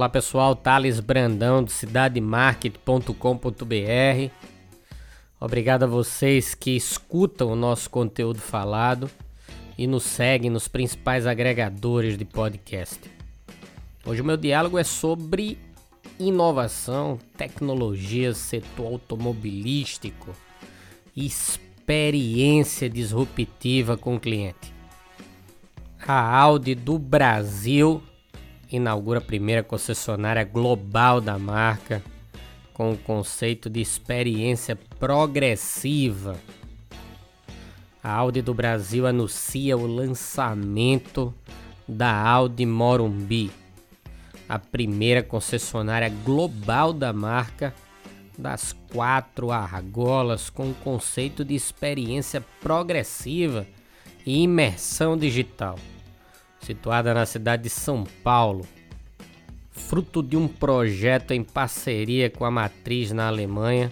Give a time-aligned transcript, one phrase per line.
[0.00, 4.32] Olá pessoal, Thales Brandão de cidademarket.com.br.
[5.38, 9.10] Obrigado a vocês que escutam o nosso conteúdo falado
[9.76, 12.98] e nos seguem nos principais agregadores de podcast.
[14.06, 15.58] Hoje o meu diálogo é sobre
[16.18, 20.34] inovação, tecnologia, setor automobilístico,
[21.14, 24.72] experiência disruptiva com o cliente.
[26.08, 28.02] A Audi do Brasil
[28.70, 32.02] inaugura a primeira concessionária global da marca
[32.72, 36.36] com o conceito de experiência progressiva.
[38.02, 41.34] A Audi do Brasil anuncia o lançamento
[41.86, 43.50] da Audi Morumbi,
[44.48, 47.74] a primeira concessionária global da marca
[48.38, 53.66] das quatro argolas com o conceito de experiência progressiva
[54.24, 55.78] e imersão digital
[56.60, 58.66] situada na cidade de São Paulo,
[59.70, 63.90] fruto de um projeto em parceria com a matriz na Alemanha.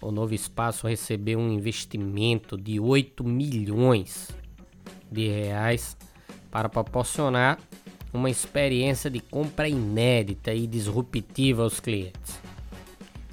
[0.00, 4.28] O novo espaço recebeu um investimento de 8 milhões
[5.10, 5.96] de reais
[6.50, 7.58] para proporcionar
[8.12, 12.40] uma experiência de compra inédita e disruptiva aos clientes.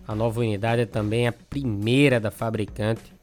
[0.07, 3.13] A nova unidade é também a primeira da fabricante,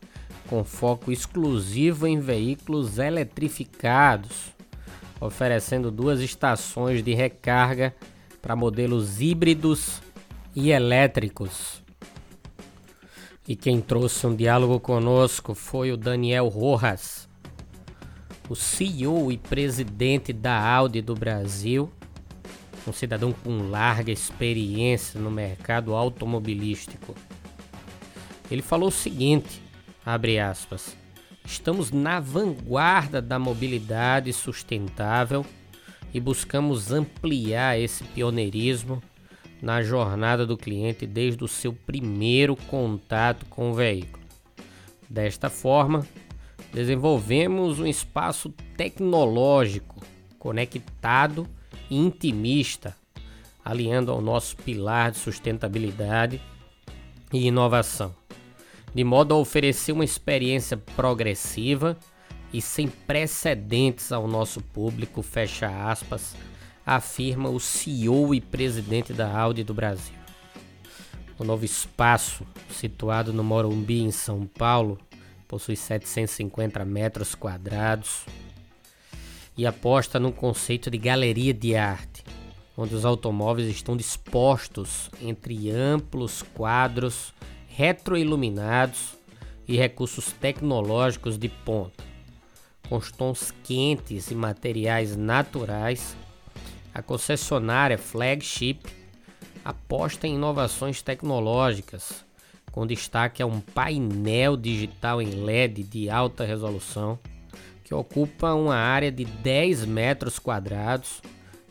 [0.48, 4.52] com foco exclusivo em veículos eletrificados
[5.26, 7.94] oferecendo duas estações de recarga
[8.40, 10.00] para modelos híbridos
[10.54, 11.82] e elétricos.
[13.46, 17.28] E quem trouxe um diálogo conosco foi o Daniel Rojas,
[18.48, 21.90] o CEO e presidente da Audi do Brasil,
[22.86, 27.14] um cidadão com larga experiência no mercado automobilístico.
[28.50, 29.62] Ele falou o seguinte,
[30.04, 30.96] abre aspas,
[31.44, 35.44] Estamos na vanguarda da mobilidade sustentável
[36.14, 39.02] e buscamos ampliar esse pioneirismo
[39.60, 44.22] na jornada do cliente desde o seu primeiro contato com o veículo.
[45.08, 46.06] Desta forma,
[46.72, 50.02] desenvolvemos um espaço tecnológico,
[50.38, 51.46] conectado
[51.90, 52.96] e intimista,
[53.64, 56.40] alinhando ao nosso pilar de sustentabilidade
[57.32, 58.21] e inovação
[58.94, 61.96] de modo a oferecer uma experiência progressiva
[62.52, 66.36] e sem precedentes ao nosso público, fecha aspas,
[66.84, 70.14] afirma o CEO e presidente da Audi do Brasil.
[71.38, 74.98] O novo espaço, situado no Morumbi, em São Paulo,
[75.48, 78.24] possui 750 metros quadrados
[79.56, 82.22] e aposta no conceito de galeria de arte,
[82.76, 87.34] onde os automóveis estão dispostos entre amplos quadros
[87.74, 89.14] retroiluminados
[89.66, 92.04] e recursos tecnológicos de ponta.
[92.88, 96.14] Com tons quentes e materiais naturais,
[96.92, 98.80] a concessionária Flagship
[99.64, 102.24] aposta em inovações tecnológicas,
[102.70, 107.18] com destaque a um painel digital em LED de alta resolução
[107.82, 111.22] que ocupa uma área de 10 metros quadrados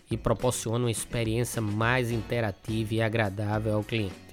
[0.10, 4.31] e proporciona uma experiência mais interativa e agradável ao cliente.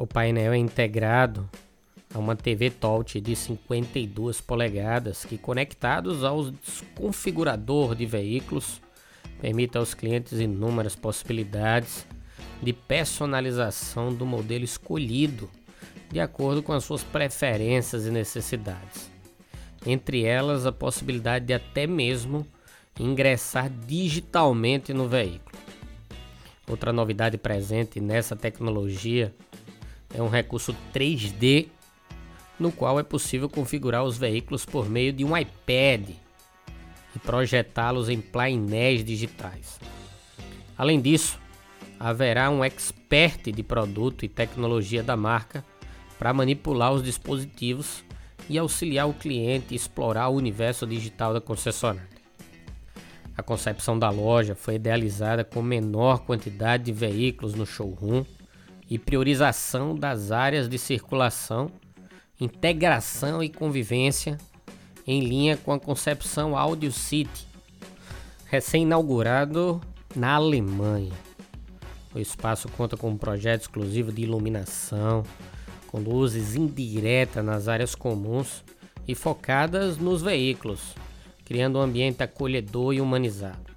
[0.00, 1.46] O painel é integrado
[2.14, 6.50] a uma TV touch de 52 polegadas que, conectados ao
[6.94, 8.80] configurador de veículos,
[9.42, 12.06] permite aos clientes inúmeras possibilidades
[12.62, 15.50] de personalização do modelo escolhido
[16.10, 19.10] de acordo com as suas preferências e necessidades.
[19.84, 22.46] Entre elas, a possibilidade de até mesmo
[22.98, 25.58] ingressar digitalmente no veículo.
[26.66, 29.34] Outra novidade presente nessa tecnologia
[30.14, 31.68] é um recurso 3D
[32.58, 36.10] no qual é possível configurar os veículos por meio de um iPad
[37.14, 39.80] e projetá-los em painéis digitais.
[40.76, 41.38] Além disso,
[41.98, 45.64] haverá um expert de produto e tecnologia da marca
[46.18, 48.04] para manipular os dispositivos
[48.48, 52.08] e auxiliar o cliente a explorar o universo digital da concessionária.
[53.36, 58.24] A concepção da loja foi idealizada com menor quantidade de veículos no showroom
[58.90, 61.70] e priorização das áreas de circulação,
[62.40, 64.36] integração e convivência
[65.06, 67.46] em linha com a concepção Audio City,
[68.46, 69.80] recém-inaugurado
[70.14, 71.12] na Alemanha.
[72.12, 75.22] O espaço conta com um projeto exclusivo de iluminação,
[75.86, 78.64] com luzes indiretas nas áreas comuns
[79.06, 80.94] e focadas nos veículos,
[81.44, 83.69] criando um ambiente acolhedor e humanizado.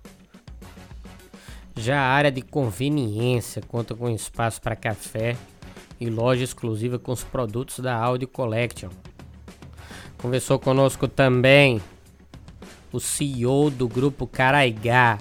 [1.83, 5.35] Já a área de conveniência conta com espaço para café
[5.99, 8.87] e loja exclusiva com os produtos da Audi Collection.
[10.17, 11.81] Conversou conosco também
[12.89, 15.19] o CEO do grupo Caraigá.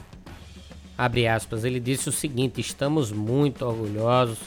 [0.97, 4.39] Abre aspas, ele disse o seguinte: estamos muito orgulhosos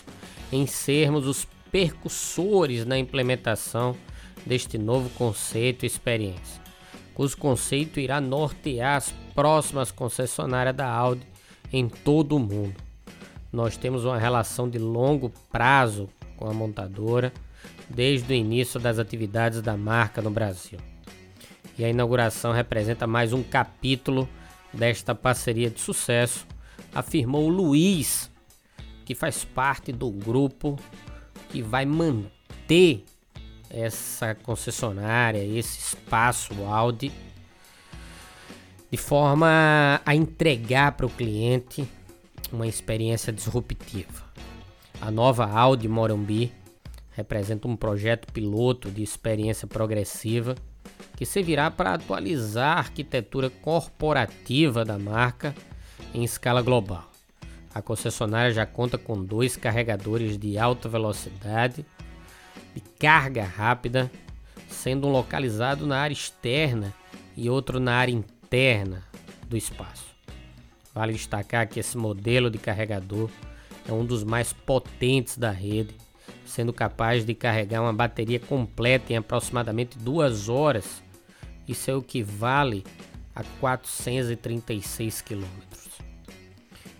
[0.53, 3.93] em sermos os percussores na implementação
[4.45, 6.61] deste novo conceito e experiência,
[7.13, 11.34] cujo conceito irá nortear as próximas concessionárias da Audi
[11.77, 12.73] em todo o mundo.
[13.51, 16.07] Nós temos uma relação de longo prazo
[16.37, 17.33] com a montadora
[17.89, 20.79] desde o início das atividades da marca no Brasil.
[21.77, 24.29] E a inauguração representa mais um capítulo
[24.71, 26.47] desta parceria de sucesso,
[26.93, 28.31] afirmou Luiz,
[29.03, 30.79] que faz parte do grupo
[31.49, 33.03] que vai manter
[33.69, 37.11] essa concessionária, esse espaço Audi,
[38.95, 41.85] de forma a entregar para o cliente
[42.49, 44.23] uma experiência disruptiva.
[45.01, 46.49] A nova Audi Morumbi
[47.11, 50.55] representa um projeto piloto de experiência progressiva
[51.17, 55.53] que servirá para atualizar a arquitetura corporativa da marca
[56.13, 57.11] em escala global.
[57.73, 61.85] A concessionária já conta com dois carregadores de alta velocidade
[62.73, 64.09] de carga rápida,
[64.69, 66.93] sendo um localizado na área externa
[67.35, 68.34] e outro na área interna
[69.47, 70.05] do espaço.
[70.93, 73.29] Vale destacar que esse modelo de carregador
[73.87, 75.95] é um dos mais potentes da rede
[76.45, 81.03] sendo capaz de carregar uma bateria completa em aproximadamente duas horas.
[81.67, 82.83] Isso é o que vale
[83.35, 85.45] a 436 km.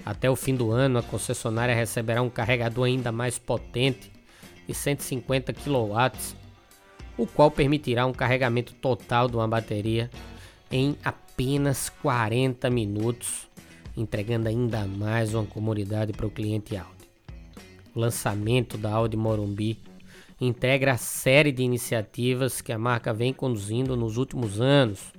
[0.06, 4.12] Até o fim do ano, a concessionária receberá um carregador ainda mais potente
[4.68, 6.36] de 150 kW,
[7.18, 10.10] o qual permitirá um carregamento total de uma bateria
[10.72, 13.48] em apenas 40 minutos,
[13.96, 16.96] entregando ainda mais uma comodidade para o cliente alto
[17.96, 19.80] lançamento da Audi Morumbi,
[20.40, 25.14] integra a série de iniciativas que a marca vem conduzindo nos últimos anos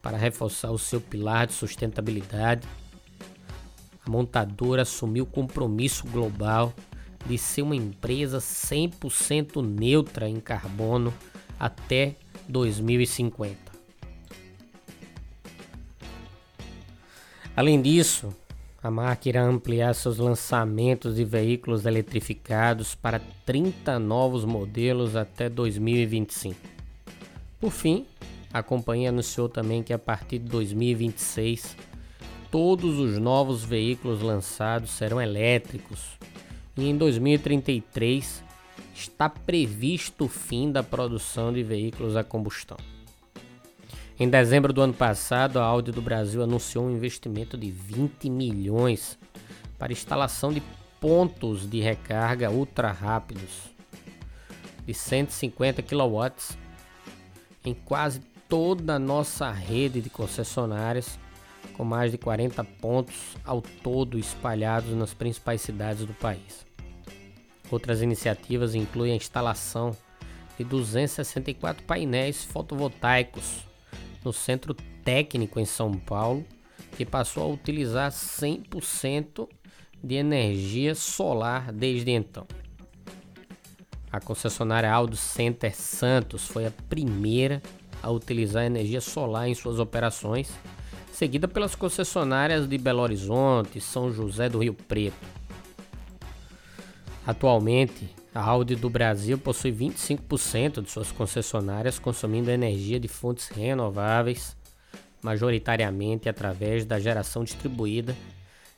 [0.00, 2.66] para reforçar o seu pilar de sustentabilidade.
[4.04, 6.72] A montadora assumiu o compromisso global
[7.26, 11.12] de ser uma empresa 100% neutra em carbono
[11.58, 12.14] até
[12.48, 13.75] 2050.
[17.56, 18.34] Além disso,
[18.82, 26.54] a marca irá ampliar seus lançamentos de veículos eletrificados para 30 novos modelos até 2025.
[27.58, 28.04] Por fim,
[28.52, 31.74] a companhia anunciou também que a partir de 2026
[32.50, 36.18] todos os novos veículos lançados serão elétricos
[36.76, 38.44] e em 2033
[38.94, 42.76] está previsto o fim da produção de veículos a combustão.
[44.18, 49.18] Em dezembro do ano passado, a Audi do Brasil anunciou um investimento de 20 milhões
[49.78, 50.62] para instalação de
[50.98, 53.70] pontos de recarga ultra rápidos
[54.86, 56.32] de 150 kW
[57.62, 61.18] em quase toda a nossa rede de concessionárias,
[61.76, 66.64] com mais de 40 pontos ao todo espalhados nas principais cidades do país.
[67.70, 69.94] Outras iniciativas incluem a instalação
[70.56, 73.66] de 264 painéis fotovoltaicos
[74.26, 76.44] no Centro Técnico em São Paulo,
[76.96, 79.48] que passou a utilizar 100%
[80.02, 82.44] de energia solar desde então.
[84.10, 87.62] A concessionária Aldo Center Santos foi a primeira
[88.02, 90.50] a utilizar energia solar em suas operações,
[91.12, 95.16] seguida pelas concessionárias de Belo Horizonte e São José do Rio Preto.
[97.24, 104.54] Atualmente, a Audi do Brasil possui 25% de suas concessionárias consumindo energia de fontes renováveis,
[105.22, 108.14] majoritariamente através da geração distribuída,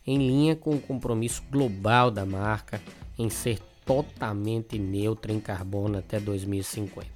[0.07, 2.81] em linha com o compromisso global da marca
[3.19, 7.09] em ser totalmente neutra em carbono até 2050.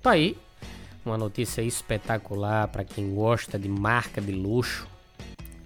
[0.00, 0.34] Tá aí
[1.04, 4.88] uma notícia espetacular para quem gosta de marca de luxo,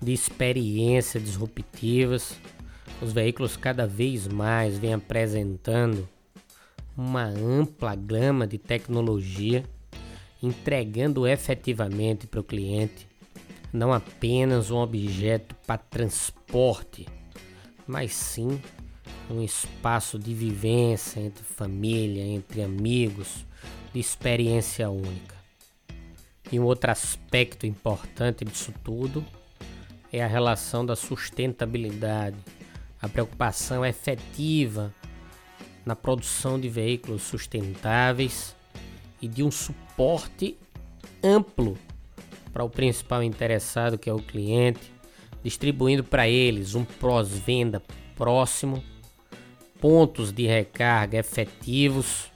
[0.03, 2.37] de experiências disruptivas
[3.01, 6.09] os veículos cada vez mais vêm apresentando
[6.97, 9.65] uma ampla gama de tecnologia,
[10.43, 13.11] entregando efetivamente para o cliente
[13.73, 17.07] não apenas um objeto para transporte,
[17.87, 18.61] mas sim
[19.31, 23.47] um espaço de vivência entre família, entre amigos,
[23.93, 25.37] de experiência única.
[26.51, 29.25] E um outro aspecto importante disso tudo
[30.13, 32.37] é a relação da sustentabilidade
[33.01, 34.95] a preocupação efetiva
[35.85, 38.55] na produção de veículos sustentáveis
[39.21, 40.57] e de um suporte
[41.23, 41.77] amplo
[42.53, 44.93] para o principal interessado, que é o cliente,
[45.43, 47.83] distribuindo para eles um pós-venda
[48.15, 48.83] próximo,
[49.81, 52.31] pontos de recarga efetivos,